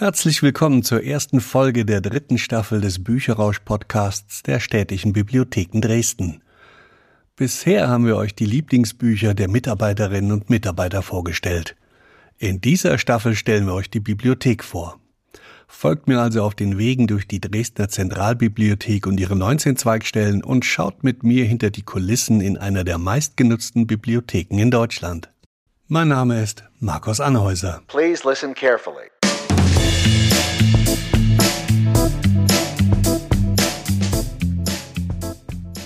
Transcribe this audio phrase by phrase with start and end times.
[0.00, 6.40] Herzlich willkommen zur ersten Folge der dritten Staffel des Bücherrausch-Podcasts der städtischen Bibliotheken Dresden.
[7.34, 11.74] Bisher haben wir euch die Lieblingsbücher der Mitarbeiterinnen und Mitarbeiter vorgestellt.
[12.38, 15.00] In dieser Staffel stellen wir euch die Bibliothek vor.
[15.66, 20.64] Folgt mir also auf den Wegen durch die Dresdner Zentralbibliothek und ihre 19 Zweigstellen und
[20.64, 25.28] schaut mit mir hinter die Kulissen in einer der meistgenutzten Bibliotheken in Deutschland.
[25.88, 27.82] Mein Name ist Markus Anhäuser.
[27.88, 29.08] Please listen carefully.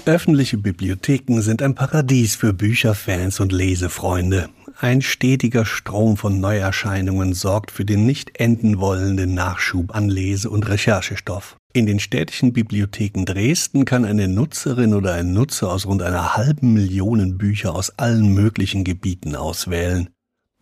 [0.05, 4.49] Öffentliche Bibliotheken sind ein Paradies für Bücherfans und Lesefreunde.
[4.81, 10.69] Ein stetiger Strom von Neuerscheinungen sorgt für den nicht enden wollenden Nachschub an Lese- und
[10.69, 11.57] Recherchestoff.
[11.73, 16.73] In den städtischen Bibliotheken Dresden kann eine Nutzerin oder ein Nutzer aus rund einer halben
[16.73, 20.11] Million Bücher aus allen möglichen Gebieten auswählen.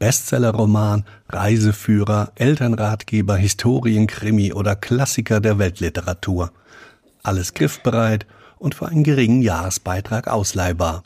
[0.00, 6.52] Bestsellerroman, Reiseführer, Elternratgeber, Historienkrimi oder Klassiker der Weltliteratur.
[7.22, 8.26] Alles griffbereit
[8.58, 11.02] und für einen geringen Jahresbeitrag ausleihbar.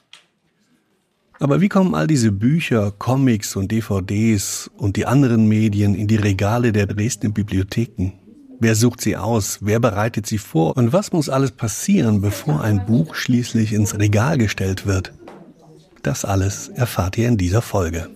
[1.41, 6.14] Aber wie kommen all diese Bücher, Comics und DVDs und die anderen Medien in die
[6.14, 8.12] Regale der Dresdner Bibliotheken?
[8.61, 9.58] Wer sucht sie aus?
[9.61, 10.77] Wer bereitet sie vor?
[10.77, 15.12] Und was muss alles passieren, bevor ein Buch schließlich ins Regal gestellt wird?
[16.05, 18.08] Das alles erfahrt ihr in dieser Folge.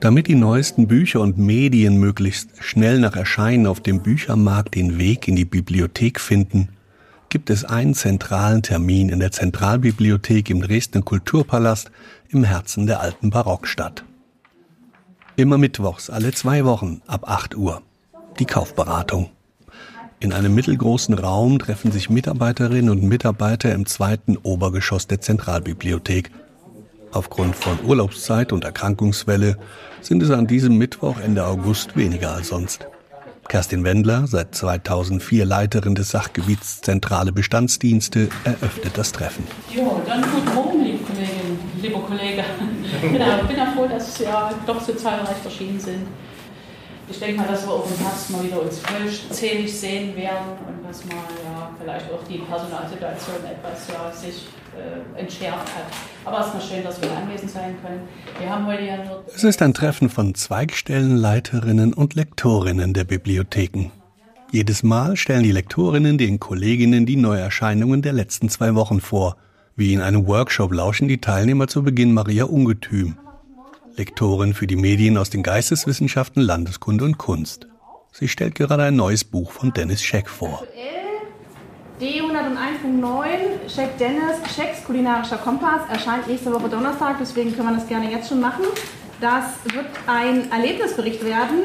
[0.00, 5.26] Damit die neuesten Bücher und Medien möglichst schnell nach Erscheinen auf dem Büchermarkt den Weg
[5.26, 6.68] in die Bibliothek finden,
[7.28, 11.90] gibt es einen zentralen Termin in der Zentralbibliothek im Dresdner Kulturpalast
[12.28, 14.04] im Herzen der alten Barockstadt.
[15.36, 17.82] Immer mittwochs, alle zwei Wochen, ab 8 Uhr.
[18.38, 19.30] Die Kaufberatung.
[20.20, 26.30] In einem mittelgroßen Raum treffen sich Mitarbeiterinnen und Mitarbeiter im zweiten Obergeschoss der Zentralbibliothek–
[27.16, 29.56] Aufgrund von Urlaubszeit und Erkrankungswelle
[30.02, 32.88] sind es an diesem Mittwoch Ende August weniger als sonst.
[33.48, 39.46] Kerstin Wendler, seit 2004 Leiterin des Sachgebiets Zentrale Bestandsdienste, eröffnet das Treffen.
[39.74, 42.44] Jo, dann guten Morgen, liebe Kolleginnen, liebe Kollegen.
[43.00, 46.06] genau, ich bin ja froh, dass ja doch so zahlreich verschieden sind.
[47.08, 50.86] Ich denke mal, dass wir auch im Herbst mal wieder uns vollzählig sehen werden und
[50.86, 55.84] dass mal ja vielleicht auch die Personalsituation etwas ja, sich äh, entschärft hat.
[56.24, 58.02] Aber es ist mal schön, dass wir anwesend sein können.
[58.38, 59.24] Wir haben heute ja nur.
[59.34, 63.90] Es ist ein Treffen von Zweigstellenleiterinnen und Lektorinnen der Bibliotheken.
[64.52, 69.36] Jedes Mal stellen die Lektorinnen den Kolleginnen die Neuerscheinungen der letzten zwei Wochen vor.
[69.74, 73.18] Wie in einem Workshop lauschen die Teilnehmer zu Beginn Maria Ungetüm,
[73.96, 77.66] Lektorin für die Medien aus den Geisteswissenschaften, Landeskunde und Kunst.
[78.12, 80.64] Sie stellt gerade ein neues Buch von Dennis Scheck vor.
[82.00, 88.10] D101.9, Scheck Dennis, Schecks kulinarischer Kompass, erscheint nächste Woche Donnerstag, deswegen können wir das gerne
[88.10, 88.64] jetzt schon machen.
[89.18, 91.62] Das wird ein Erlebnisbericht werden.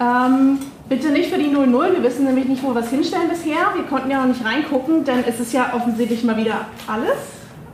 [0.00, 0.58] Ähm,
[0.88, 3.74] bitte nicht für die 00, wir wissen nämlich nicht, wo wir es hinstellen bisher.
[3.74, 7.18] Wir konnten ja noch nicht reingucken, denn es ist ja offensichtlich mal wieder alles.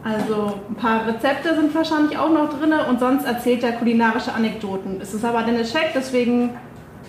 [0.03, 5.01] Also ein paar Rezepte sind wahrscheinlich auch noch drin und sonst erzählt er kulinarische Anekdoten.
[5.01, 6.57] Es ist aber Dennis Scheck, deswegen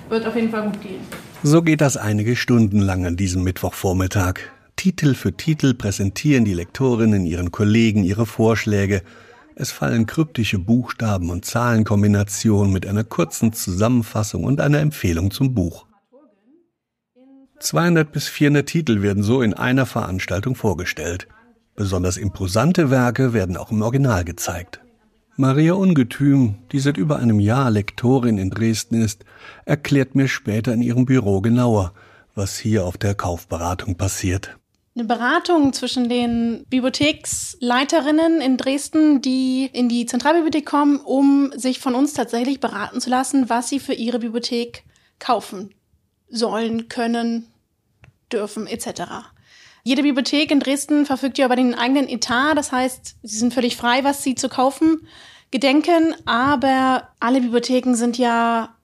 [0.09, 1.01] wird auf jeden Fall gut gehen.
[1.49, 4.39] So geht das einige Stunden lang an diesem Mittwochvormittag.
[4.75, 9.01] Titel für Titel präsentieren die Lektorinnen ihren Kollegen ihre Vorschläge.
[9.55, 15.85] Es fallen kryptische Buchstaben und Zahlenkombinationen mit einer kurzen Zusammenfassung und einer Empfehlung zum Buch.
[17.61, 21.29] 200 bis 400 Titel werden so in einer Veranstaltung vorgestellt.
[21.77, 24.81] Besonders imposante Werke werden auch im Original gezeigt.
[25.39, 29.23] Maria Ungetüm, die seit über einem Jahr Lektorin in Dresden ist,
[29.65, 31.93] erklärt mir später in ihrem Büro genauer,
[32.33, 34.57] was hier auf der Kaufberatung passiert.
[34.95, 41.93] Eine Beratung zwischen den Bibliotheksleiterinnen in Dresden, die in die Zentralbibliothek kommen, um sich von
[41.93, 44.85] uns tatsächlich beraten zu lassen, was sie für ihre Bibliothek
[45.19, 45.69] kaufen
[46.29, 47.45] sollen, können,
[48.31, 49.29] dürfen etc.
[49.87, 52.55] Jede Bibliothek in Dresden verfügt ja über den eigenen Etat.
[52.55, 55.07] Das heißt, sie sind völlig frei, was sie zu kaufen
[55.49, 56.13] gedenken.
[56.25, 58.75] Aber alle Bibliotheken sind ja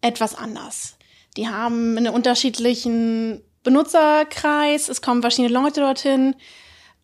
[0.00, 0.96] etwas anders.
[1.36, 4.88] Die haben einen unterschiedlichen Benutzerkreis.
[4.88, 6.34] Es kommen verschiedene Leute dorthin.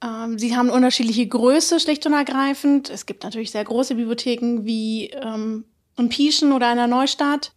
[0.02, 2.88] Ähm, sie haben unterschiedliche Größe, schlicht und ergreifend.
[2.88, 5.67] Es gibt natürlich sehr große Bibliotheken wie ähm,
[5.99, 7.52] in Pieschen oder in der Neustadt.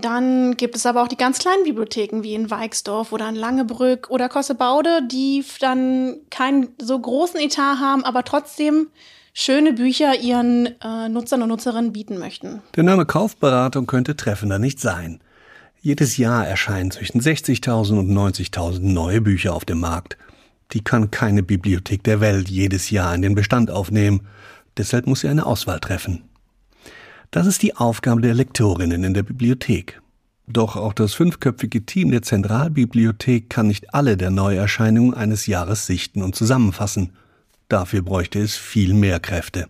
[0.00, 4.08] Dann gibt es aber auch die ganz kleinen Bibliotheken wie in Weixdorf oder in Langebrück
[4.10, 8.86] oder Kossebaude, die dann keinen so großen Etat haben, aber trotzdem
[9.34, 12.62] schöne Bücher ihren äh, Nutzern und Nutzerinnen bieten möchten.
[12.76, 15.20] Der Name Kaufberatung könnte treffender nicht sein.
[15.80, 20.16] Jedes Jahr erscheinen zwischen 60.000 und 90.000 neue Bücher auf dem Markt.
[20.74, 24.28] Die kann keine Bibliothek der Welt jedes Jahr in den Bestand aufnehmen.
[24.76, 26.27] Deshalb muss sie eine Auswahl treffen.
[27.30, 30.00] Das ist die Aufgabe der Lektorinnen in der Bibliothek.
[30.46, 36.22] Doch auch das fünfköpfige Team der Zentralbibliothek kann nicht alle der Neuerscheinungen eines Jahres sichten
[36.22, 37.12] und zusammenfassen.
[37.68, 39.68] Dafür bräuchte es viel mehr Kräfte.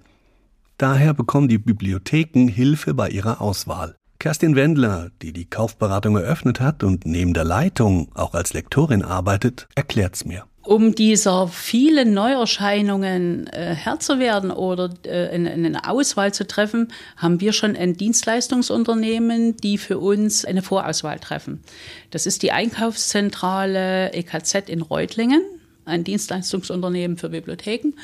[0.77, 3.97] Daher bekommen die Bibliotheken Hilfe bei ihrer Auswahl.
[4.21, 9.67] Kerstin Wendler, die die Kaufberatung eröffnet hat und neben der Leitung auch als Lektorin arbeitet,
[9.75, 10.45] erklärt's mir.
[10.69, 16.93] Um dieser vielen Neuerscheinungen äh, Herr zu werden oder äh, eine, eine Auswahl zu treffen,
[17.17, 21.63] haben wir schon ein Dienstleistungsunternehmen, die für uns eine Vorauswahl treffen.
[22.11, 25.41] Das ist die Einkaufszentrale EKZ in Reutlingen,
[25.87, 27.95] ein Dienstleistungsunternehmen für Bibliotheken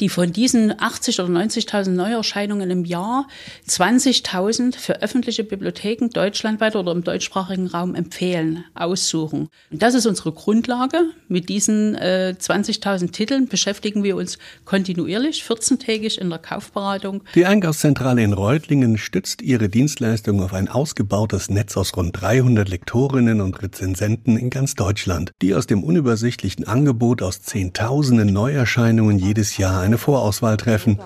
[0.00, 3.28] die von diesen 80 oder 90.000 Neuerscheinungen im Jahr
[3.68, 9.48] 20.000 für öffentliche Bibliotheken deutschlandweit oder im deutschsprachigen Raum empfehlen, aussuchen.
[9.70, 10.98] Und das ist unsere Grundlage.
[11.28, 17.22] Mit diesen äh, 20.000 Titeln beschäftigen wir uns kontinuierlich, 14-tägig in der Kaufberatung.
[17.34, 23.40] Die Einkaufszentrale in Reutlingen stützt ihre Dienstleistung auf ein ausgebautes Netz aus rund 300 Lektorinnen
[23.40, 29.83] und Rezensenten in ganz Deutschland, die aus dem unübersichtlichen Angebot aus Zehntausenden Neuerscheinungen jedes Jahr
[29.84, 30.98] eine Vorauswahl treffen,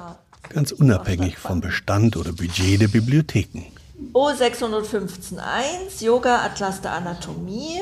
[0.49, 3.67] ganz unabhängig vom Bestand oder Budget der Bibliotheken.
[4.15, 7.81] O615.1 Yoga Atlas der Anatomie.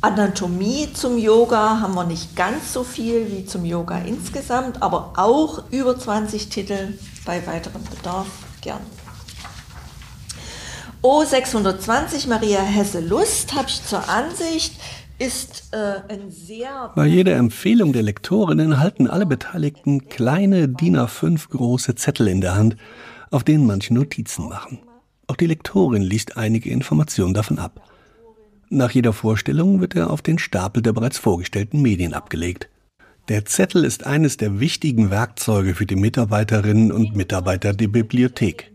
[0.00, 5.70] Anatomie zum Yoga haben wir nicht ganz so viel wie zum Yoga insgesamt, aber auch
[5.70, 8.26] über 20 Titel bei weiterem Bedarf
[8.60, 8.80] gern.
[11.02, 14.74] O620 Maria Hesse Lust habe ich zur Ansicht,
[15.24, 16.92] ist äh, ein sehr.
[16.94, 22.54] Bei jeder Empfehlung der Lektorinnen halten alle Beteiligten kleine DIN A5 große Zettel in der
[22.54, 22.76] Hand,
[23.30, 24.80] auf denen manche Notizen machen.
[25.26, 27.80] Auch die Lektorin liest einige Informationen davon ab.
[28.68, 32.68] Nach jeder Vorstellung wird er auf den Stapel der bereits vorgestellten Medien abgelegt.
[33.28, 38.70] Der Zettel ist eines der wichtigen Werkzeuge für die Mitarbeiterinnen und Mitarbeiter der Bibliothek.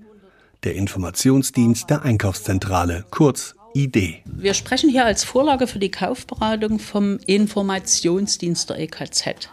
[0.64, 4.22] Der Informationsdienst der Einkaufszentrale, kurz Idee.
[4.26, 9.50] Wir sprechen hier als Vorlage für die Kaufberatung vom Informationsdienst der EKZ.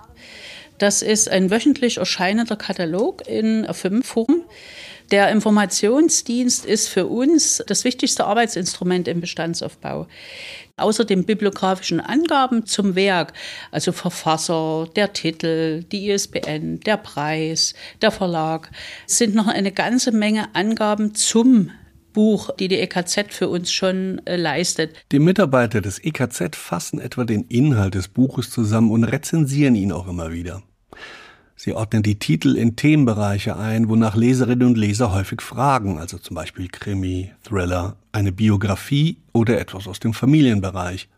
[0.78, 4.42] Das ist ein wöchentlich erscheinender Katalog in fünf Formen.
[5.10, 10.08] Der Informationsdienst ist für uns das wichtigste Arbeitsinstrument im Bestandsaufbau.
[10.76, 13.32] Außer den bibliografischen Angaben zum Werk,
[13.70, 18.70] also Verfasser, der Titel, die ISBN, der Preis, der Verlag,
[19.06, 21.70] sind noch eine ganze Menge Angaben zum
[22.16, 24.96] Buch, die die EKZ für uns schon äh, leistet.
[25.12, 30.08] Die Mitarbeiter des EKZ fassen etwa den Inhalt des Buches zusammen und rezensieren ihn auch
[30.08, 30.62] immer wieder.
[31.56, 36.36] Sie ordnen die Titel in Themenbereiche ein, wonach Leserinnen und Leser häufig fragen, also zum
[36.36, 41.10] Beispiel Krimi, Thriller, eine Biografie oder etwas aus dem Familienbereich.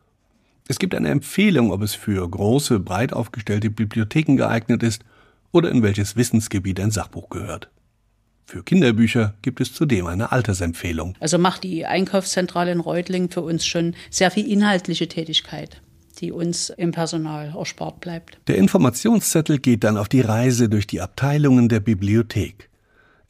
[0.67, 5.05] Es gibt eine Empfehlung, ob es für große, breit aufgestellte Bibliotheken geeignet ist
[5.53, 7.71] oder in welches Wissensgebiet ein Sachbuch gehört.
[8.49, 11.15] Für Kinderbücher gibt es zudem eine Altersempfehlung.
[11.21, 15.83] Also macht die Einkaufszentrale in Reutling für uns schon sehr viel inhaltliche Tätigkeit
[16.21, 18.39] die uns im Personal erspart bleibt.
[18.49, 22.68] Der Informationszettel geht dann auf die Reise durch die Abteilungen der Bibliothek.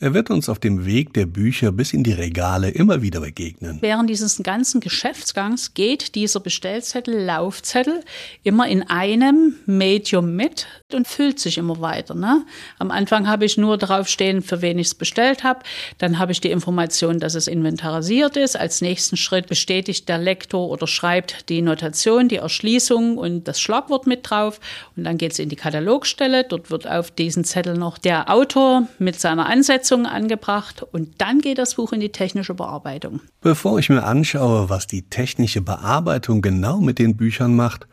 [0.00, 3.78] Er wird uns auf dem Weg der Bücher bis in die Regale immer wieder begegnen.
[3.80, 8.04] Während dieses ganzen Geschäftsgangs geht dieser Bestellzettel, Laufzettel
[8.44, 12.14] immer in einem Medium mit und füllt sich immer weiter.
[12.14, 12.44] Ne?
[12.78, 15.64] Am Anfang habe ich nur draufstehen, für wen ich es bestellt habe.
[15.98, 18.56] Dann habe ich die Information, dass es inventarisiert ist.
[18.56, 24.06] Als nächsten Schritt bestätigt der Lektor oder schreibt die Notation, die Erschließung und das Schlagwort
[24.06, 24.60] mit drauf.
[24.94, 26.44] Und dann geht es in die Katalogstelle.
[26.44, 31.40] Dort wird auf diesen Zettel noch der Autor mit seiner Ansetzung Umsetzung angebracht und dann
[31.40, 33.20] geht das Buch in die technische Bearbeitung.
[33.40, 37.86] Bevor ich mir anschaue, was die technische Bearbeitung genau mit den Büchern macht,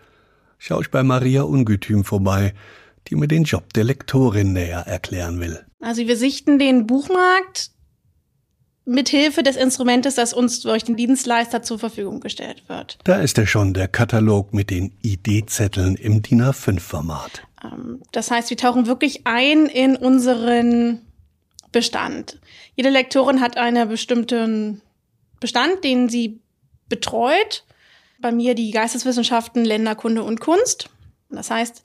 [0.57, 2.53] schaue ich bei Maria Ungetüm vorbei,
[3.07, 5.65] die mir den Job der Lektorin näher erklären will.
[5.79, 7.71] Also wir sichten den Buchmarkt
[8.83, 12.99] mithilfe des Instrumentes, das uns durch den Dienstleister zur Verfügung gestellt wird.
[13.05, 17.43] Da ist er schon, der Katalog mit den ID-Zetteln im DIN A5-Format.
[17.63, 21.01] Ähm, das heißt, wir tauchen wirklich ein in unseren
[21.75, 22.39] Bestand.
[22.75, 24.81] Jede Lektorin hat einen bestimmten
[25.41, 26.39] Bestand, den sie
[26.87, 27.65] betreut.
[28.17, 30.89] Bei mir die Geisteswissenschaften, Länderkunde und Kunst.
[31.29, 31.81] Das heißt,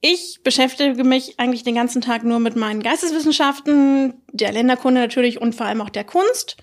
[0.00, 5.54] ich beschäftige mich eigentlich den ganzen Tag nur mit meinen Geisteswissenschaften, der Länderkunde natürlich und
[5.54, 6.56] vor allem auch der Kunst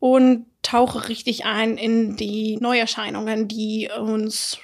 [0.00, 4.58] und tauche richtig ein in die Neuerscheinungen, die uns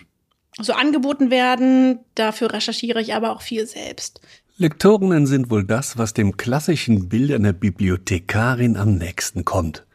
[0.58, 2.00] so angeboten werden.
[2.16, 4.20] Dafür recherchiere ich aber auch viel selbst.
[4.58, 9.86] Lektorinnen sind wohl das, was dem klassischen Bild einer Bibliothekarin am nächsten kommt.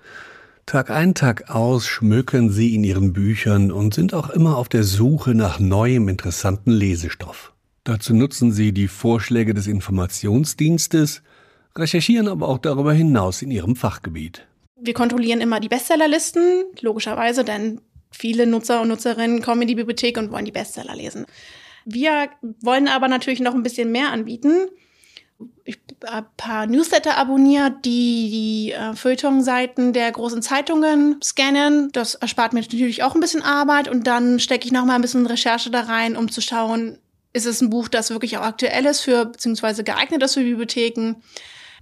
[0.66, 4.84] Tag ein, Tag aus schmökern sie in ihren Büchern und sind auch immer auf der
[4.84, 7.54] Suche nach neuem interessanten Lesestoff.
[7.84, 11.22] Dazu nutzen sie die Vorschläge des Informationsdienstes,
[11.76, 14.48] recherchieren aber auch darüber hinaus in ihrem Fachgebiet.
[14.82, 20.18] Wir kontrollieren immer die Bestsellerlisten, logischerweise, denn viele Nutzer und Nutzerinnen kommen in die Bibliothek
[20.18, 21.28] und wollen die Bestseller lesen.
[21.90, 22.30] Wir
[22.62, 24.68] wollen aber natürlich noch ein bisschen mehr anbieten.
[25.64, 31.90] Ich habe ein paar Newsletter abonniert, die die äh, Feuilleton-Seiten der großen Zeitungen scannen.
[31.94, 35.02] Das erspart mir natürlich auch ein bisschen Arbeit und dann stecke ich noch mal ein
[35.02, 36.98] bisschen Recherche da rein, um zu schauen,
[37.32, 41.16] ist es ein Buch, das wirklich auch aktuell ist für beziehungsweise geeignet ist für Bibliotheken.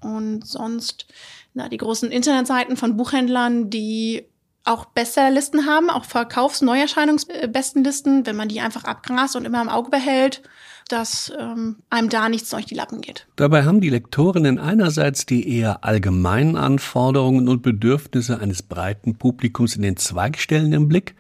[0.02, 1.08] Und sonst
[1.56, 4.28] na, die großen Internetseiten von Buchhändlern, die
[4.66, 10.42] auch Bestsellerlisten haben, auch Verkaufs-Neuerscheinungsbestenlisten, wenn man die einfach abgrast und immer im Auge behält,
[10.90, 13.28] dass ähm, einem da nichts durch die Lappen geht.
[13.36, 19.82] Dabei haben die Lektorinnen einerseits die eher allgemeinen Anforderungen und Bedürfnisse eines breiten Publikums in
[19.82, 21.16] den Zweigstellen im Blick,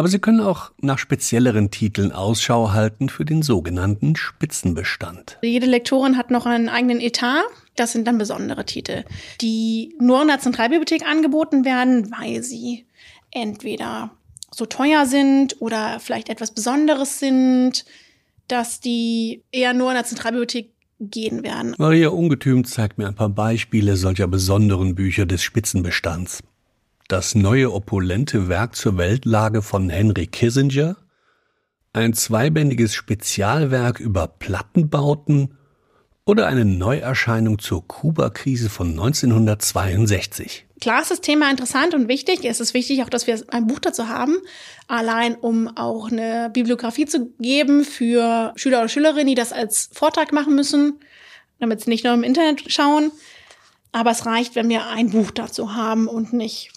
[0.00, 5.38] aber sie können auch nach spezielleren Titeln Ausschau halten für den sogenannten Spitzenbestand.
[5.42, 7.44] Jede Lektorin hat noch einen eigenen Etat
[7.80, 9.04] das sind dann besondere Titel,
[9.40, 12.84] die nur in der Zentralbibliothek angeboten werden, weil sie
[13.30, 14.10] entweder
[14.50, 17.84] so teuer sind oder vielleicht etwas Besonderes sind,
[18.48, 21.74] dass die eher nur in der Zentralbibliothek gehen werden.
[21.78, 26.42] Maria Ungetüm zeigt mir ein paar Beispiele solcher besonderen Bücher des Spitzenbestands.
[27.10, 30.96] Das neue opulente Werk zur Weltlage von Henry Kissinger,
[31.92, 35.58] ein zweibändiges Spezialwerk über Plattenbauten
[36.24, 40.66] oder eine Neuerscheinung zur Kuba-Krise von 1962.
[40.80, 42.44] Klar ist das Thema interessant und wichtig.
[42.44, 44.36] Es ist wichtig auch, dass wir ein Buch dazu haben,
[44.86, 50.32] allein um auch eine Bibliografie zu geben für Schüler oder Schülerinnen, die das als Vortrag
[50.32, 51.00] machen müssen,
[51.58, 53.10] damit sie nicht nur im Internet schauen.
[53.90, 56.70] Aber es reicht, wenn wir ein Buch dazu haben und nicht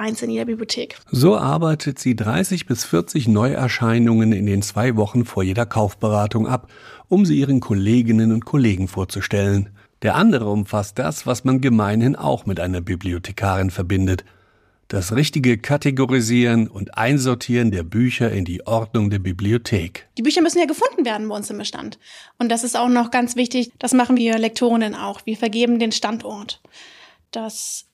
[0.00, 0.96] eins in jeder Bibliothek.
[1.10, 6.68] So arbeitet sie 30 bis 40 Neuerscheinungen in den zwei Wochen vor jeder Kaufberatung ab,
[7.08, 9.70] um sie ihren Kolleginnen und Kollegen vorzustellen.
[10.02, 14.24] Der andere umfasst das, was man gemeinhin auch mit einer Bibliothekarin verbindet.
[14.88, 20.08] Das richtige Kategorisieren und Einsortieren der Bücher in die Ordnung der Bibliothek.
[20.18, 21.98] Die Bücher müssen ja gefunden werden bei uns im Bestand.
[22.38, 23.70] Und das ist auch noch ganz wichtig.
[23.78, 25.24] Das machen wir Lektorinnen auch.
[25.26, 26.60] Wir vergeben den Standort.
[27.30, 27.86] Das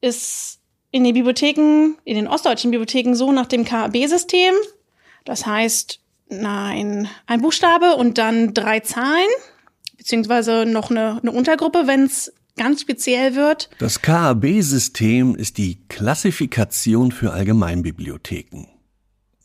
[0.00, 0.60] ist
[0.94, 4.54] in den Bibliotheken, in den ostdeutschen Bibliotheken so nach dem KAB-System.
[5.24, 5.98] Das heißt,
[6.28, 9.26] nein, ein Buchstabe und dann drei Zahlen,
[9.98, 13.70] beziehungsweise noch eine, eine Untergruppe, wenn es ganz speziell wird.
[13.80, 18.68] Das KAB-System ist die Klassifikation für Allgemeinbibliotheken.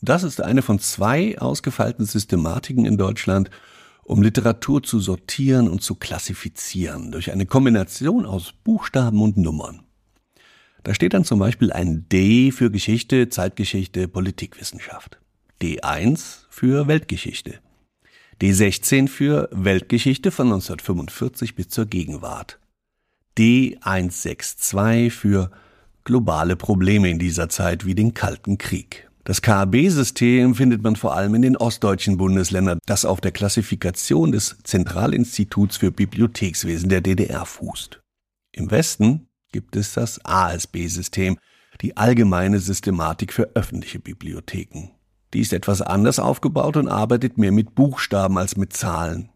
[0.04, 3.50] Das ist eine von zwei ausgefeilten Systematiken in Deutschland,
[4.04, 9.89] um Literatur zu sortieren und zu klassifizieren durch eine Kombination aus Buchstaben und Nummern.
[10.84, 15.20] Da steht dann zum Beispiel ein D für Geschichte, Zeitgeschichte, Politikwissenschaft.
[15.62, 17.60] D1 für Weltgeschichte.
[18.42, 22.60] D16 für Weltgeschichte von 1945 bis zur Gegenwart.
[23.38, 25.52] D162 für
[26.06, 29.10] globale Probleme in dieser Zeit wie den Kalten Krieg.
[29.26, 34.58] Das KAB-System findet man vor allem in den ostdeutschen Bundesländern, das auf der Klassifikation des
[34.64, 38.00] Zentralinstituts für Bibliothekswesen der DDR fußt.
[38.54, 41.38] Im Westen gibt es das ASB-System,
[41.82, 44.92] die allgemeine Systematik für öffentliche Bibliotheken.
[45.34, 49.30] Die ist etwas anders aufgebaut und arbeitet mehr mit Buchstaben als mit Zahlen.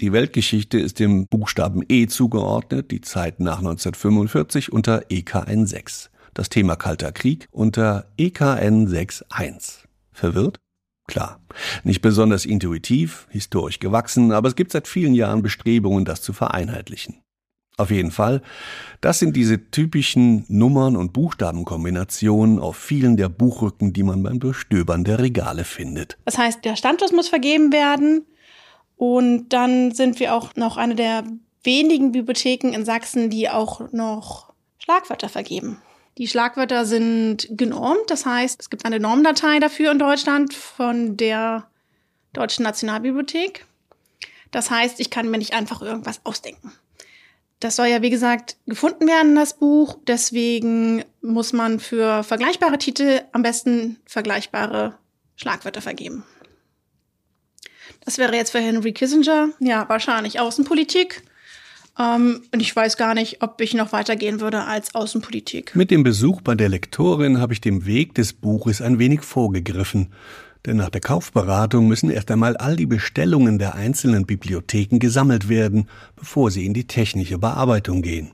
[0.00, 6.48] Die Weltgeschichte ist dem Buchstaben E zugeordnet, die Zeit nach 1945 unter EKN 6, das
[6.48, 9.84] Thema Kalter Krieg unter EKN 6.1.
[10.12, 10.58] Verwirrt?
[11.06, 11.40] Klar.
[11.84, 17.22] Nicht besonders intuitiv, historisch gewachsen, aber es gibt seit vielen Jahren Bestrebungen, das zu vereinheitlichen.
[17.78, 18.42] Auf jeden Fall,
[19.00, 25.04] das sind diese typischen Nummern- und Buchstabenkombinationen auf vielen der Buchrücken, die man beim Durchstöbern
[25.04, 26.18] der Regale findet.
[26.26, 28.26] Das heißt, der Standort muss vergeben werden
[28.96, 31.24] und dann sind wir auch noch eine der
[31.64, 35.80] wenigen Bibliotheken in Sachsen, die auch noch Schlagwörter vergeben.
[36.18, 41.68] Die Schlagwörter sind genormt, das heißt, es gibt eine Normdatei dafür in Deutschland von der
[42.34, 43.64] Deutschen Nationalbibliothek.
[44.50, 46.72] Das heißt, ich kann mir nicht einfach irgendwas ausdenken.
[47.62, 49.96] Das soll ja, wie gesagt, gefunden werden, das Buch.
[50.08, 54.98] Deswegen muss man für vergleichbare Titel am besten vergleichbare
[55.36, 56.24] Schlagwörter vergeben.
[58.04, 61.22] Das wäre jetzt für Henry Kissinger, ja, wahrscheinlich Außenpolitik.
[61.96, 65.76] Ähm, und ich weiß gar nicht, ob ich noch weitergehen würde als Außenpolitik.
[65.76, 70.12] Mit dem Besuch bei der Lektorin habe ich dem Weg des Buches ein wenig vorgegriffen.
[70.64, 75.88] Denn nach der Kaufberatung müssen erst einmal all die Bestellungen der einzelnen Bibliotheken gesammelt werden,
[76.14, 78.32] bevor sie in die technische Bearbeitung gehen.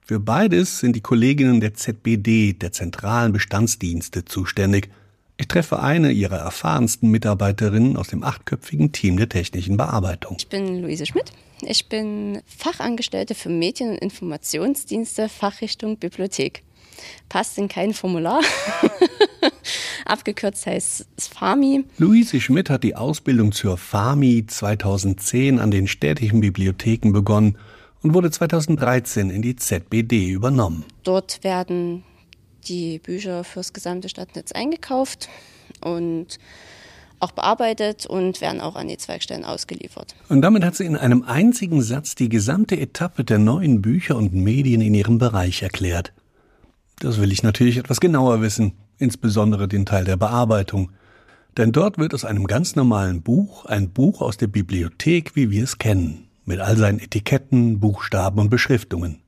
[0.00, 4.90] Für beides sind die Kolleginnen der ZBD, der zentralen Bestandsdienste, zuständig.
[5.36, 10.36] Ich treffe eine ihrer erfahrensten Mitarbeiterinnen aus dem achtköpfigen Team der technischen Bearbeitung.
[10.38, 11.30] Ich bin Luise Schmidt.
[11.60, 16.64] Ich bin Fachangestellte für Medien- und Informationsdienste, Fachrichtung Bibliothek.
[17.28, 18.40] Passt in kein Formular.
[20.08, 21.84] Abgekürzt heißt es FAMI.
[21.98, 27.58] Luise Schmidt hat die Ausbildung zur FAMI 2010 an den städtischen Bibliotheken begonnen
[28.02, 30.84] und wurde 2013 in die ZBD übernommen.
[31.02, 32.04] Dort werden
[32.68, 35.28] die Bücher fürs gesamte Stadtnetz eingekauft
[35.82, 36.38] und
[37.20, 40.14] auch bearbeitet und werden auch an die Zweigstellen ausgeliefert.
[40.28, 44.32] Und damit hat sie in einem einzigen Satz die gesamte Etappe der neuen Bücher und
[44.32, 46.12] Medien in ihrem Bereich erklärt.
[47.00, 50.92] Das will ich natürlich etwas genauer wissen, insbesondere den Teil der Bearbeitung.
[51.56, 55.64] Denn dort wird aus einem ganz normalen Buch ein Buch aus der Bibliothek, wie wir
[55.64, 59.22] es kennen, mit all seinen Etiketten, Buchstaben und Beschriftungen.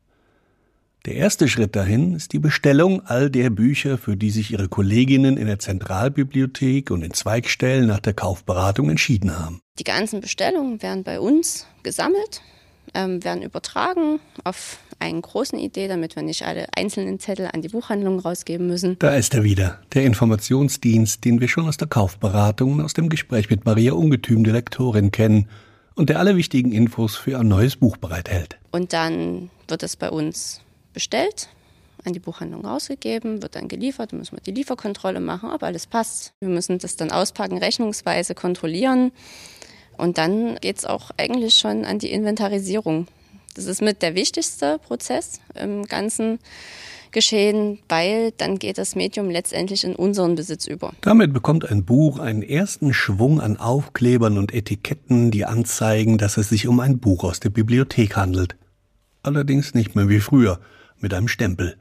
[1.07, 5.39] Der erste Schritt dahin ist die Bestellung all der Bücher, für die sich Ihre Kolleginnen
[5.39, 9.61] in der Zentralbibliothek und in Zweigstellen nach der Kaufberatung entschieden haben.
[9.79, 12.43] Die ganzen Bestellungen werden bei uns gesammelt,
[12.95, 17.69] ähm, werden übertragen auf einen großen Idee, damit wir nicht alle einzelnen Zettel an die
[17.69, 18.99] Buchhandlung rausgeben müssen.
[18.99, 23.09] Da ist er wieder, der Informationsdienst, den wir schon aus der Kaufberatung und aus dem
[23.09, 25.49] Gespräch mit Maria Ungetüm, der Lektorin, kennen
[25.95, 28.59] und der alle wichtigen Infos für ein neues Buch bereithält.
[28.71, 30.61] Und dann wird es bei uns
[30.93, 31.49] bestellt,
[32.05, 35.87] an die Buchhandlung rausgegeben, wird dann geliefert, dann müssen wir die Lieferkontrolle machen, ob alles
[35.87, 36.33] passt.
[36.41, 39.13] Wir müssen das dann auspacken, rechnungsweise kontrollieren.
[40.01, 43.07] Und dann geht es auch eigentlich schon an die Inventarisierung.
[43.55, 46.39] Das ist mit der wichtigste Prozess im ganzen
[47.13, 50.93] Geschehen, weil dann geht das Medium letztendlich in unseren Besitz über.
[51.03, 56.49] Damit bekommt ein Buch einen ersten Schwung an Aufklebern und Etiketten, die anzeigen, dass es
[56.49, 58.57] sich um ein Buch aus der Bibliothek handelt.
[59.23, 60.61] Allerdings nicht mehr wie früher
[60.99, 61.77] mit einem Stempel.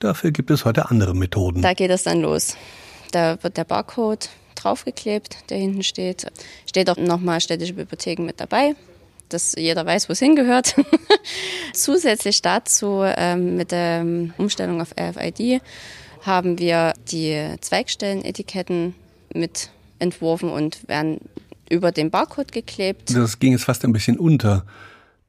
[0.00, 1.62] Dafür gibt es heute andere Methoden.
[1.62, 2.56] Da geht es dann los.
[3.12, 4.30] Da wird der Barcode
[4.62, 6.26] draufgeklebt, der hinten steht.
[6.66, 8.74] Steht auch nochmal städtische Bibliotheken mit dabei,
[9.28, 10.74] dass jeder weiß, wo es hingehört.
[11.74, 14.04] Zusätzlich dazu ähm, mit der
[14.38, 15.60] Umstellung auf RFID
[16.22, 18.94] haben wir die Zweigstellenetiketten
[19.34, 21.18] mit entworfen und werden
[21.70, 23.14] über den Barcode geklebt.
[23.14, 24.66] Das ging jetzt fast ein bisschen unter.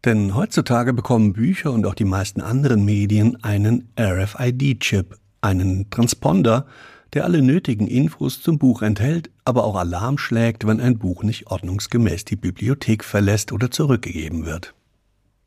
[0.06, 6.66] Denn heutzutage bekommen Bücher und auch die meisten anderen Medien einen RFID-Chip, einen Transponder,
[7.14, 11.48] der alle nötigen Infos zum Buch enthält, aber auch Alarm schlägt, wenn ein Buch nicht
[11.48, 14.74] ordnungsgemäß die Bibliothek verlässt oder zurückgegeben wird.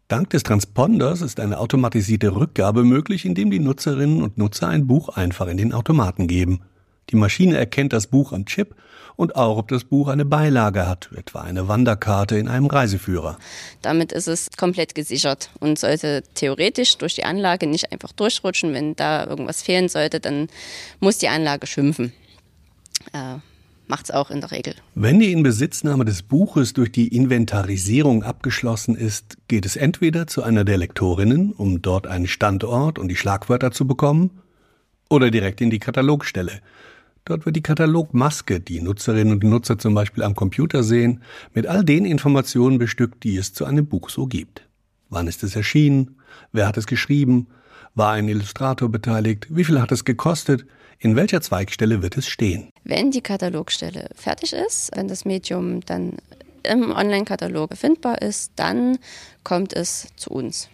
[0.08, 5.08] Dank des Transponders ist eine automatisierte Rückgabe möglich, indem die Nutzerinnen und Nutzer ein Buch
[5.08, 6.60] einfach in den Automaten geben.
[7.10, 8.74] Die Maschine erkennt das Buch am Chip
[9.14, 13.38] und auch, ob das Buch eine Beilage hat, etwa eine Wanderkarte in einem Reiseführer.
[13.80, 18.74] Damit ist es komplett gesichert und sollte theoretisch durch die Anlage nicht einfach durchrutschen.
[18.74, 20.48] Wenn da irgendwas fehlen sollte, dann
[21.00, 22.12] muss die Anlage schimpfen.
[23.12, 23.36] Äh,
[23.88, 24.74] Macht es auch in der Regel.
[24.96, 30.64] Wenn die Inbesitznahme des Buches durch die Inventarisierung abgeschlossen ist, geht es entweder zu einer
[30.64, 34.42] der Lektorinnen, um dort einen Standort und die Schlagwörter zu bekommen,
[35.08, 36.60] oder direkt in die Katalogstelle,
[37.26, 41.22] Dort wird die Katalogmaske, die Nutzerinnen und Nutzer zum Beispiel am Computer sehen,
[41.54, 44.62] mit all den Informationen bestückt, die es zu einem Buch so gibt.
[45.08, 46.20] Wann ist es erschienen?
[46.52, 47.48] Wer hat es geschrieben?
[47.96, 49.48] War ein Illustrator beteiligt?
[49.50, 50.66] Wie viel hat es gekostet?
[51.00, 52.70] In welcher Zweigstelle wird es stehen?
[52.84, 56.18] Wenn die Katalogstelle fertig ist, wenn das Medium dann
[56.62, 58.98] im Online-Katalog findbar ist, dann
[59.42, 60.68] kommt es zu uns.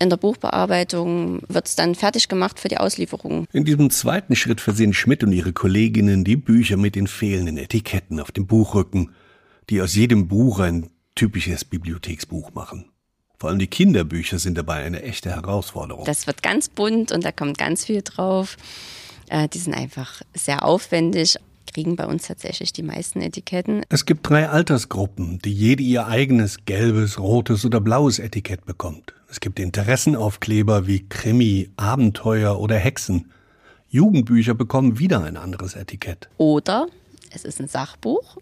[0.00, 3.46] In der Buchbearbeitung wird es dann fertig gemacht für die Auslieferung.
[3.52, 8.20] In diesem zweiten Schritt versehen Schmidt und ihre Kolleginnen die Bücher mit den fehlenden Etiketten
[8.20, 9.10] auf dem Buchrücken,
[9.70, 12.86] die aus jedem Buch ein typisches Bibliotheksbuch machen.
[13.38, 16.04] Vor allem die Kinderbücher sind dabei eine echte Herausforderung.
[16.04, 18.56] Das wird ganz bunt und da kommt ganz viel drauf.
[19.28, 21.38] Äh, die sind einfach sehr aufwendig
[21.72, 23.82] kriegen bei uns tatsächlich die meisten Etiketten.
[23.88, 29.14] Es gibt drei Altersgruppen, die jede ihr eigenes gelbes, rotes oder blaues Etikett bekommt.
[29.32, 33.32] Es gibt Interessenaufkleber wie Krimi, Abenteuer oder Hexen.
[33.88, 36.28] Jugendbücher bekommen wieder ein anderes Etikett.
[36.36, 36.86] Oder
[37.30, 38.36] es ist ein Sachbuch.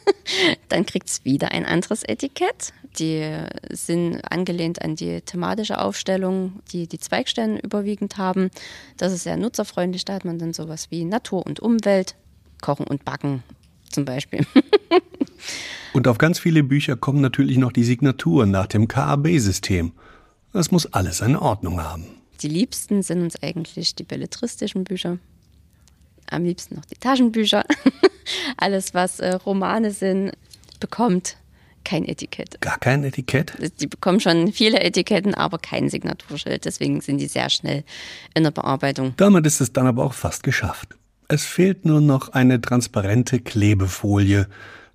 [0.70, 2.72] Dann kriegt es wieder ein anderes Etikett.
[2.98, 3.36] Die
[3.68, 8.48] sind angelehnt an die thematische Aufstellung, die die Zweigstellen überwiegend haben.
[8.96, 10.06] Das ist sehr nutzerfreundlich.
[10.06, 12.16] Da hat man dann sowas wie Natur und Umwelt,
[12.62, 13.42] Kochen und Backen
[13.90, 14.46] zum Beispiel.
[15.92, 19.92] und auf ganz viele Bücher kommen natürlich noch die Signaturen nach dem KAB-System.
[20.54, 22.06] Das muss alles eine Ordnung haben.
[22.40, 25.18] Die liebsten sind uns eigentlich die belletristischen Bücher.
[26.30, 27.64] Am liebsten noch die Taschenbücher.
[28.56, 30.32] alles, was äh, Romane sind,
[30.78, 31.36] bekommt
[31.82, 32.60] kein Etikett.
[32.60, 33.52] Gar kein Etikett?
[33.80, 36.64] Die bekommen schon viele Etiketten, aber kein Signaturschild.
[36.64, 37.82] Deswegen sind die sehr schnell
[38.34, 39.12] in der Bearbeitung.
[39.16, 40.96] Damit ist es dann aber auch fast geschafft.
[41.26, 44.46] Es fehlt nur noch eine transparente Klebefolie,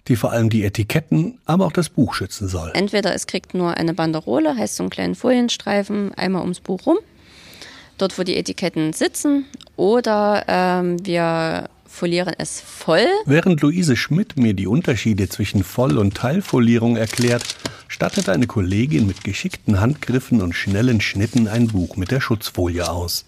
[0.08, 2.72] die vor allem die Etiketten, aber auch das Buch schützen soll.
[2.74, 6.98] Entweder es kriegt nur eine Banderole, heißt so einen kleinen Folienstreifen, einmal ums Buch rum,
[7.98, 13.08] dort wo die Etiketten sitzen, oder ähm, wir folieren es voll.
[13.26, 17.44] Während Luise Schmidt mir die Unterschiede zwischen Voll- und Teilfolierung erklärt,
[17.88, 23.26] stattet eine Kollegin mit geschickten Handgriffen und schnellen Schnitten ein Buch mit der Schutzfolie aus.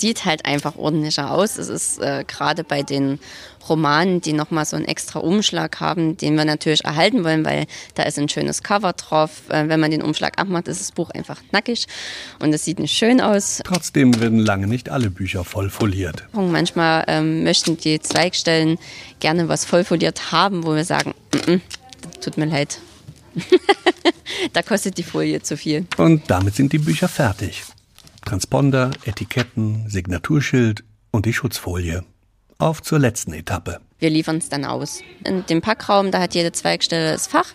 [0.00, 1.58] Sieht halt einfach ordentlicher aus.
[1.58, 3.18] Es ist äh, gerade bei den
[3.68, 8.04] Romanen, die nochmal so einen extra Umschlag haben, den wir natürlich erhalten wollen, weil da
[8.04, 9.42] ist ein schönes Cover drauf.
[9.48, 11.86] Äh, wenn man den Umschlag abmacht, ist das Buch einfach nackig
[12.38, 13.60] und es sieht nicht schön aus.
[13.64, 16.24] Trotzdem werden lange nicht alle Bücher voll foliert.
[16.32, 18.78] Manchmal ähm, möchten die Zweigstellen
[19.20, 21.60] gerne was voll foliert haben, wo wir sagen, mm -mm,
[22.22, 22.78] tut mir leid.
[24.52, 25.86] da kostet die Folie zu viel.
[25.96, 27.62] Und damit sind die Bücher fertig.
[28.24, 32.04] Transponder, Etiketten, Signaturschild und die Schutzfolie.
[32.58, 33.80] Auf zur letzten Etappe.
[33.98, 35.02] Wir liefern es dann aus.
[35.24, 37.52] In dem Packraum, da hat jede Zweigstelle das Fach.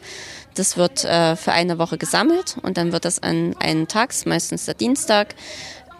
[0.55, 4.65] Das wird äh, für eine Woche gesammelt und dann wird das an einen Tag, meistens
[4.65, 5.35] der Dienstag,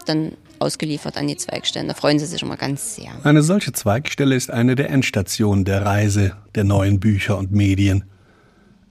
[0.05, 1.87] dann ausgeliefert an die Zweigstellen.
[1.87, 3.11] Da freuen sie sich immer ganz sehr.
[3.23, 8.05] Eine solche Zweigstelle ist eine der Endstationen der Reise der neuen Bücher und Medien.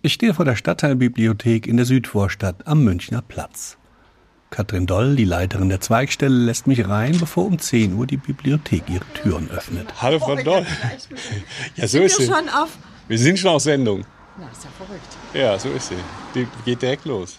[0.02, 3.78] Ich stehe vor der Stadtteilbibliothek in der Südvorstadt am Münchner Platz.
[4.54, 8.84] Katrin Doll, die Leiterin der Zweigstelle, lässt mich rein, bevor um 10 Uhr die Bibliothek
[8.88, 10.00] ihre Türen öffnet.
[10.00, 10.64] Hallo Frau Doll.
[11.74, 12.26] Ja, so ist sie.
[12.26, 14.04] schon auf Wir sind schon auf Sendung.
[14.38, 15.08] Na, ist ja verrückt.
[15.34, 15.96] Ja, so ist sie.
[16.36, 17.36] Die geht direkt los.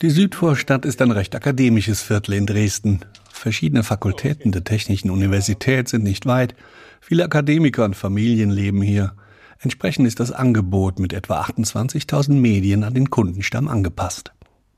[0.00, 3.00] Die Südvorstadt ist ein recht akademisches Viertel in Dresden.
[3.32, 6.54] Verschiedene Fakultäten der Technischen Universität sind nicht weit.
[7.00, 9.14] Viele Akademiker und Familien leben hier.
[9.58, 14.30] Entsprechend ist das Angebot mit etwa 28.000 Medien an den Kundenstamm angepasst.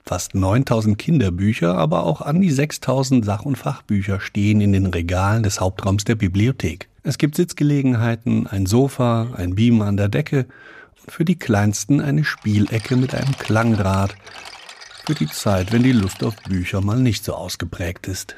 [0.04, 5.44] Fast 9000 Kinderbücher, aber auch an die 6000 Sach- und Fachbücher stehen in den Regalen
[5.44, 6.88] des Hauptraums der Bibliothek.
[7.04, 10.46] Es gibt Sitzgelegenheiten, ein Sofa, ein Beamer an der Decke
[11.02, 14.14] und für die Kleinsten eine Spielecke mit einem Klangrad.
[15.04, 18.36] Für die Zeit, wenn die Lust auf Bücher mal nicht so ausgeprägt ist.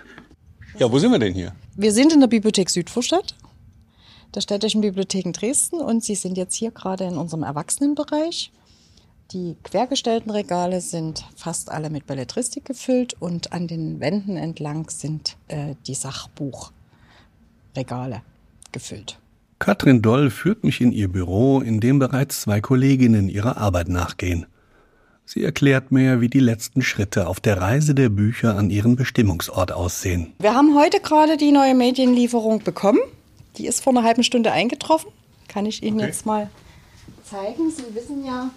[0.78, 1.54] Ja, wo sind wir denn hier?
[1.76, 3.36] Wir sind in der Bibliothek Südvorstadt,
[4.34, 8.50] der Städtischen Bibliothek in Dresden und Sie sind jetzt hier gerade in unserem Erwachsenenbereich.
[9.32, 15.36] Die quergestellten Regale sind fast alle mit Belletristik gefüllt und an den Wänden entlang sind
[15.48, 16.72] äh, die Sachbuchregale
[18.70, 19.18] gefüllt.
[19.58, 24.46] Katrin Doll führt mich in ihr Büro, in dem bereits zwei Kolleginnen ihrer Arbeit nachgehen.
[25.24, 29.72] Sie erklärt mir, wie die letzten Schritte auf der Reise der Bücher an ihren Bestimmungsort
[29.72, 30.34] aussehen.
[30.38, 33.00] Wir haben heute gerade die neue Medienlieferung bekommen.
[33.56, 35.10] Die ist vor einer halben Stunde eingetroffen.
[35.48, 36.50] Kann ich Ihnen jetzt mal
[37.22, 37.70] zeigen.
[37.70, 38.50] Sie wissen ja,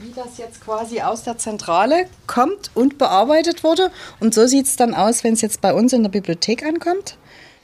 [0.00, 3.90] wie das jetzt quasi aus der Zentrale kommt und bearbeitet wurde.
[4.20, 7.16] Und so sieht es dann aus, wenn es jetzt bei uns in der Bibliothek ankommt.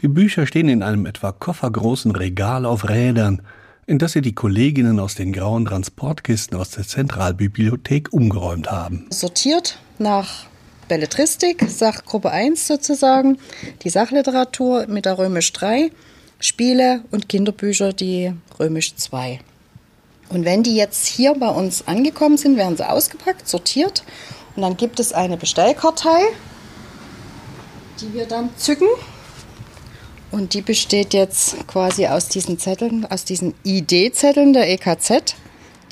[0.03, 3.43] Die Bücher stehen in einem etwa koffergroßen Regal auf Rädern,
[3.87, 9.07] in das sie die Kolleginnen aus den grauen Transportkisten aus der Zentralbibliothek umgeräumt haben.
[9.11, 10.47] Sortiert nach
[10.89, 13.39] Belletristik, Sachgruppe 1 sozusagen,
[13.83, 15.91] die Sachliteratur mit der Römisch 3,
[16.39, 19.41] Spiele und Kinderbücher die Römisch 2.
[20.29, 24.05] Und wenn die jetzt hier bei uns angekommen sind, werden sie ausgepackt, sortiert
[24.57, 26.21] und dann gibt es eine Bestellkartei,
[28.01, 28.89] die wir dann zücken.
[30.31, 35.35] Und die besteht jetzt quasi aus diesen Zetteln, aus diesen ID-Zetteln der EKZ,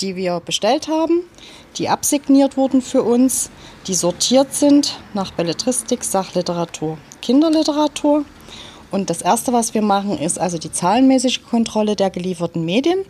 [0.01, 1.22] die wir bestellt haben,
[1.77, 3.51] die absigniert wurden für uns,
[3.87, 8.25] die sortiert sind nach Belletristik, Sachliteratur, Kinderliteratur.
[8.96, 13.00] Und das Erste, was wir machen, ist also die zahlenmäßige Kontrolle der gelieferten Medien.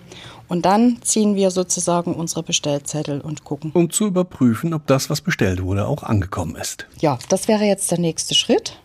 [0.48, 3.70] Und dann ziehen wir sozusagen unsere Bestellzettel und gucken.
[3.72, 6.88] Um zu überprüfen, ob das, was bestellt wurde, auch angekommen ist.
[6.98, 8.80] Ja, das wäre jetzt der nächste Schritt.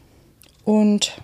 [0.63, 1.19] Und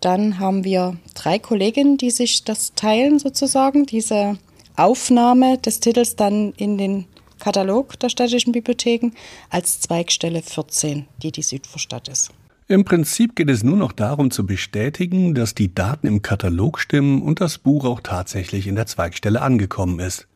[0.00, 4.36] dann haben wir drei Kolleginnen, die sich das teilen, sozusagen, diese
[4.74, 7.06] Aufnahme des Titels dann in den
[7.38, 9.12] Katalog der städtischen Bibliotheken
[9.48, 12.32] als Zweigstelle 14, die die Südvorstadt ist.
[12.72, 17.20] Im Prinzip geht es nur noch darum zu bestätigen, dass die Daten im Katalog stimmen
[17.20, 20.26] und das Buch auch tatsächlich in der Zweigstelle angekommen ist.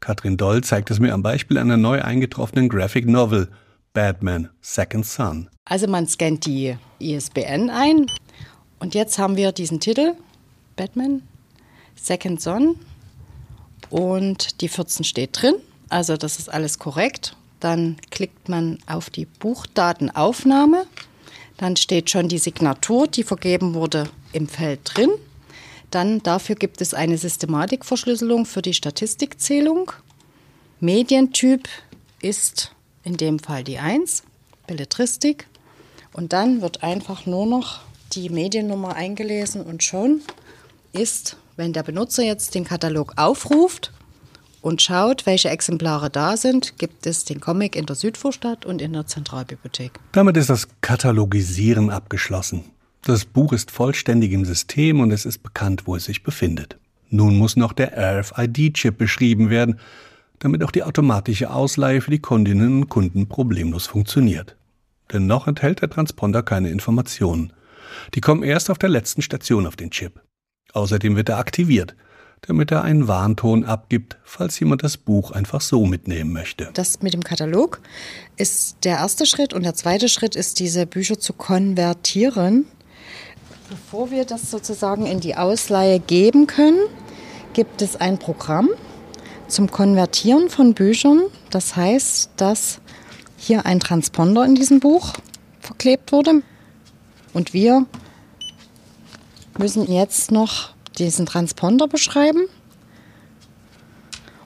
[0.00, 3.50] Katrin Doll zeigt es mir am Beispiel einer neu eingetroffenen Graphic Novel
[3.92, 5.50] Batman Second Son.
[5.66, 8.06] Also man scannt die ISBN ein
[8.78, 10.14] und jetzt haben wir diesen Titel
[10.76, 11.20] Batman
[11.94, 12.76] Second Son
[13.90, 15.56] und die 14 steht drin.
[15.90, 17.36] Also das ist alles korrekt.
[17.60, 20.86] Dann klickt man auf die Buchdatenaufnahme.
[21.56, 25.10] Dann steht schon die Signatur, die vergeben wurde, im Feld drin.
[25.90, 29.92] Dann dafür gibt es eine Systematikverschlüsselung für die Statistikzählung.
[30.80, 31.68] Medientyp
[32.20, 32.72] ist
[33.04, 34.24] in dem Fall die 1,
[34.66, 35.46] Belletristik.
[36.12, 37.80] Und dann wird einfach nur noch
[38.12, 40.22] die Mediennummer eingelesen und schon
[40.92, 43.92] ist, wenn der Benutzer jetzt den Katalog aufruft
[44.66, 48.94] und schaut, welche Exemplare da sind, gibt es den Comic in der Südvorstadt und in
[48.94, 49.92] der Zentralbibliothek.
[50.10, 52.64] Damit ist das Katalogisieren abgeschlossen.
[53.04, 56.78] Das Buch ist vollständig im System und es ist bekannt, wo es sich befindet.
[57.10, 59.78] Nun muss noch der RFID-Chip beschrieben werden,
[60.40, 64.56] damit auch die automatische Ausleihe für die Kundinnen und Kunden problemlos funktioniert.
[65.12, 67.52] Denn noch enthält der Transponder keine Informationen.
[68.14, 70.20] Die kommen erst auf der letzten Station auf den Chip.
[70.72, 71.94] Außerdem wird er aktiviert,
[72.42, 76.70] damit er einen Warnton abgibt, falls jemand das Buch einfach so mitnehmen möchte.
[76.74, 77.80] Das mit dem Katalog
[78.36, 82.66] ist der erste Schritt und der zweite Schritt ist, diese Bücher zu konvertieren.
[83.68, 86.80] Bevor wir das sozusagen in die Ausleihe geben können,
[87.52, 88.68] gibt es ein Programm
[89.48, 91.22] zum Konvertieren von Büchern.
[91.50, 92.80] Das heißt, dass
[93.36, 95.14] hier ein Transponder in diesem Buch
[95.60, 96.42] verklebt wurde
[97.32, 97.86] und wir
[99.58, 102.46] müssen jetzt noch diesen Transponder beschreiben.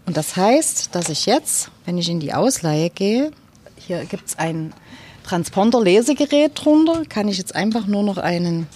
[0.07, 3.31] Und das heißt, dass ich jetzt, wenn ich in die Ausleihe gehe,
[3.77, 4.73] hier gibt es ein
[5.25, 8.67] Transponder-Lesegerät drunter, kann ich jetzt einfach nur noch einen,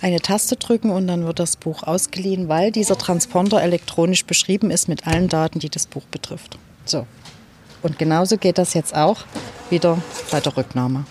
[0.00, 4.88] eine Taste drücken und dann wird das Buch ausgeliehen, weil dieser Transponder elektronisch beschrieben ist
[4.88, 6.58] mit allen Daten, die das Buch betrifft.
[6.84, 7.06] So.
[7.82, 9.24] Und genauso geht das jetzt auch
[9.70, 10.00] wieder
[10.30, 11.04] bei der Rücknahme.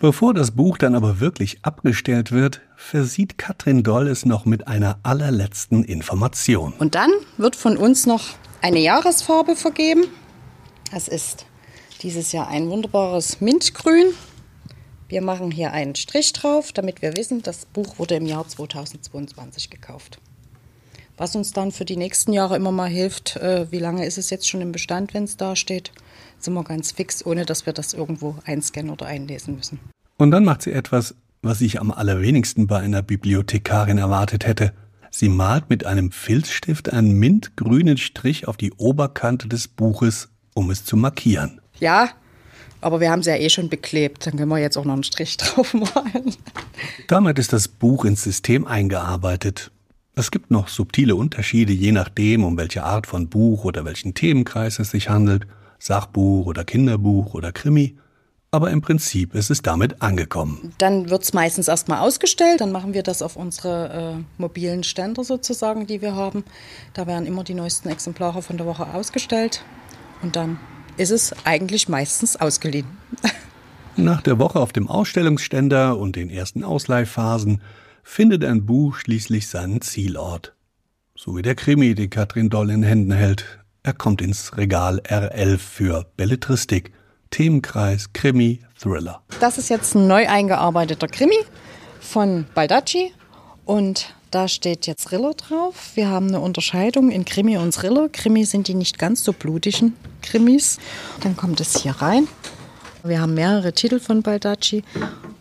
[0.00, 5.00] Bevor das Buch dann aber wirklich abgestellt wird, versieht Katrin Doll es noch mit einer
[5.02, 6.72] allerletzten Information.
[6.78, 8.22] Und dann wird von uns noch
[8.62, 10.04] eine Jahresfarbe vergeben.
[10.92, 11.46] Es ist
[12.02, 14.14] dieses Jahr ein wunderbares Mintgrün.
[15.08, 19.68] Wir machen hier einen Strich drauf, damit wir wissen, das Buch wurde im Jahr 2022
[19.68, 20.20] gekauft.
[21.16, 24.30] Was uns dann für die nächsten Jahre immer mal hilft, äh, wie lange ist es
[24.30, 25.90] jetzt schon im Bestand, wenn es da steht,
[26.38, 29.80] sind wir ganz fix, ohne dass wir das irgendwo einscannen oder einlesen müssen.
[30.16, 34.72] Und dann macht sie etwas, was ich am allerwenigsten bei einer Bibliothekarin erwartet hätte.
[35.10, 40.84] Sie malt mit einem Filzstift einen mintgrünen Strich auf die Oberkante des Buches, um es
[40.84, 41.60] zu markieren.
[41.80, 42.10] Ja,
[42.80, 44.26] aber wir haben es ja eh schon beklebt.
[44.26, 46.34] Dann können wir jetzt auch noch einen Strich drauf malen.
[47.06, 49.70] Damit ist das Buch ins System eingearbeitet.
[50.14, 54.80] Es gibt noch subtile Unterschiede, je nachdem, um welche Art von Buch oder welchen Themenkreis
[54.80, 55.46] es sich handelt.
[55.78, 57.96] Sachbuch oder Kinderbuch oder Krimi.
[58.50, 60.72] Aber im Prinzip ist es damit angekommen.
[60.78, 65.22] Dann wird es meistens erstmal ausgestellt, dann machen wir das auf unsere äh, mobilen Ständer
[65.22, 66.44] sozusagen, die wir haben.
[66.94, 69.62] Da werden immer die neuesten Exemplare von der Woche ausgestellt
[70.22, 70.58] und dann
[70.96, 72.86] ist es eigentlich meistens ausgeliehen.
[73.96, 77.60] Nach der Woche auf dem Ausstellungsständer und den ersten Ausleihphasen
[78.02, 80.54] findet ein Buch schließlich seinen Zielort.
[81.14, 83.57] So wie der Krimi, den Katrin Doll in Händen hält.
[83.88, 86.92] Er kommt ins Regal R11 für Belletristik
[87.30, 89.22] Themenkreis Krimi Thriller.
[89.40, 91.38] Das ist jetzt ein neu eingearbeiteter Krimi
[91.98, 93.14] von Baldacci
[93.64, 95.92] und da steht jetzt Thriller drauf.
[95.94, 98.10] Wir haben eine Unterscheidung in Krimi und Thriller.
[98.10, 100.78] Krimi sind die nicht ganz so blutigen Krimis.
[101.22, 102.28] Dann kommt es hier rein.
[103.04, 104.84] Wir haben mehrere Titel von Baldacci,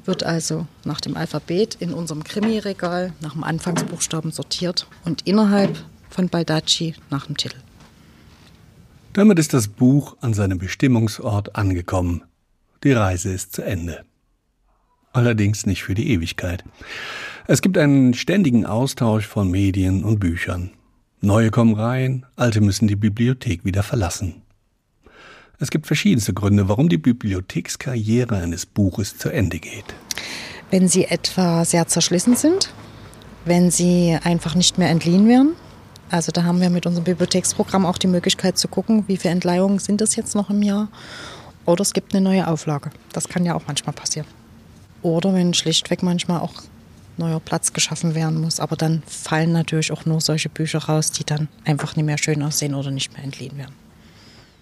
[0.05, 5.77] wird also nach dem Alphabet in unserem Krimi-Regal nach dem Anfangsbuchstaben sortiert und innerhalb
[6.09, 7.57] von Baldacci nach dem Titel.
[9.13, 12.23] Damit ist das Buch an seinem Bestimmungsort angekommen.
[12.83, 14.05] Die Reise ist zu Ende.
[15.11, 16.63] Allerdings nicht für die Ewigkeit.
[17.47, 20.71] Es gibt einen ständigen Austausch von Medien und Büchern.
[21.21, 24.43] Neue kommen rein, alte müssen die Bibliothek wieder verlassen.
[25.59, 29.95] Es gibt verschiedenste Gründe, warum die Bibliothekskarriere eines Buches zu Ende geht.
[30.69, 32.71] Wenn sie etwa sehr zerschlissen sind,
[33.45, 35.53] wenn sie einfach nicht mehr entliehen werden,
[36.09, 39.79] also da haben wir mit unserem Bibliotheksprogramm auch die Möglichkeit zu gucken, wie viele Entleihungen
[39.79, 40.87] sind es jetzt noch im Jahr.
[41.65, 42.91] Oder es gibt eine neue Auflage.
[43.11, 44.27] Das kann ja auch manchmal passieren.
[45.01, 46.53] Oder wenn schlichtweg manchmal auch
[47.17, 48.59] neuer Platz geschaffen werden muss.
[48.59, 52.41] Aber dann fallen natürlich auch nur solche Bücher raus, die dann einfach nicht mehr schön
[52.43, 53.73] aussehen oder nicht mehr entliehen werden.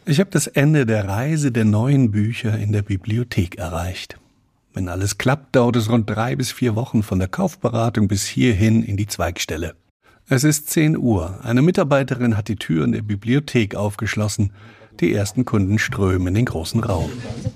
[0.05, 4.17] Ich habe das Ende der Reise der neuen Bücher in der Bibliothek erreicht.
[4.73, 8.83] Wenn alles klappt, dauert es rund drei bis vier Wochen von der Kaufberatung bis hierhin
[8.83, 9.75] in die Zweigstelle.
[10.27, 11.39] Es ist 10 Uhr.
[11.43, 14.51] Eine Mitarbeiterin hat die Türen der Bibliothek aufgeschlossen.
[14.99, 17.11] Die ersten Kunden strömen in den großen Raum.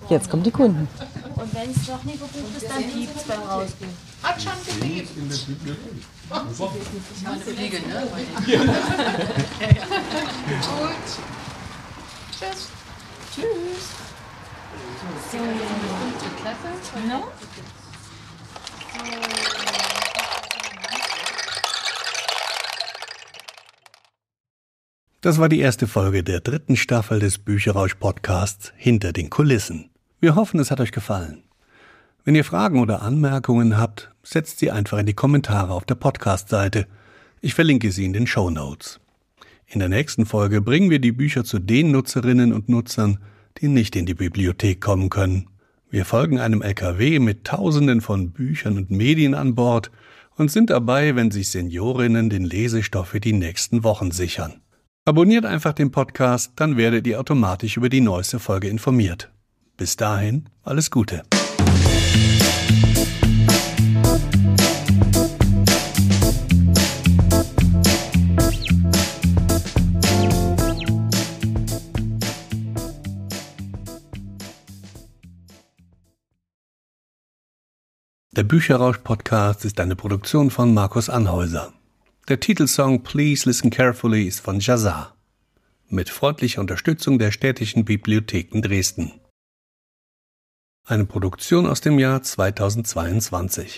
[0.08, 0.88] Jetzt kommen die Kunden.
[1.36, 3.90] Und wenn es doch nicht verbucht ist, dann piept es beim Rausgehen.
[4.22, 5.10] Hat schon gepiept.
[7.24, 8.08] Meine Kollegin, ne?
[10.62, 11.08] Gut.
[12.32, 12.68] Tschüss.
[13.34, 13.88] Tschüss.
[15.32, 15.38] So,
[16.40, 16.70] Klasse.
[17.08, 17.24] No?
[25.22, 29.90] Das war die erste Folge der dritten Staffel des Bücherrausch Podcasts Hinter den Kulissen.
[30.22, 31.44] Wir hoffen, es hat euch gefallen.
[32.24, 36.88] Wenn ihr Fragen oder Anmerkungen habt, setzt sie einfach in die Kommentare auf der Podcast-Seite.
[37.42, 39.02] Ich verlinke sie in den Show Notes.
[39.68, 43.20] In der nächsten Folge bringen wir die Bücher zu den Nutzerinnen und Nutzern,
[43.58, 45.50] die nicht in die Bibliothek kommen können.
[45.90, 49.92] Wir folgen einem LKW mit Tausenden von Büchern und Medien an Bord
[50.38, 54.62] und sind dabei, wenn sich Seniorinnen den Lesestoff für die nächsten Wochen sichern.
[55.10, 59.32] Abonniert einfach den Podcast, dann werdet ihr automatisch über die neueste Folge informiert.
[59.76, 61.24] Bis dahin, alles Gute.
[78.30, 81.74] Der Bücherrausch-Podcast ist eine Produktion von Markus Anhäuser.
[82.30, 85.18] Der Titelsong Please Listen Carefully ist von Jazar.
[85.88, 89.20] Mit freundlicher Unterstützung der städtischen Bibliotheken Dresden.
[90.86, 93.78] Eine Produktion aus dem Jahr 2022.